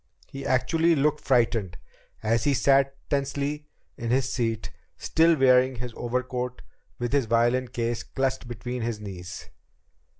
[0.25, 1.77] He actually looked frightened
[2.23, 3.67] as he sat tensely
[3.97, 6.63] in his seat, still wearing his overcoat and
[6.97, 9.51] with his violin case clutched between his knees.